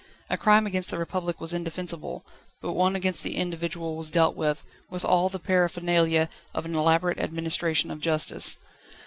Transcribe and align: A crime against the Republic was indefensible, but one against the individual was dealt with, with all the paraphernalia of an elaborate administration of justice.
A 0.31 0.35
crime 0.35 0.65
against 0.65 0.89
the 0.89 0.97
Republic 0.97 1.39
was 1.39 1.53
indefensible, 1.53 2.25
but 2.59 2.73
one 2.73 2.95
against 2.95 3.21
the 3.21 3.35
individual 3.35 3.95
was 3.95 4.09
dealt 4.09 4.35
with, 4.35 4.63
with 4.89 5.05
all 5.05 5.29
the 5.29 5.37
paraphernalia 5.37 6.27
of 6.55 6.65
an 6.65 6.73
elaborate 6.73 7.19
administration 7.19 7.91
of 7.91 8.01
justice. 8.01 8.57